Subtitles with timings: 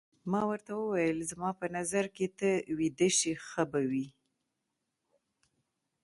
[0.31, 4.07] ما ورته وویل: زما په نظر که ته ویده شې ښه به وي.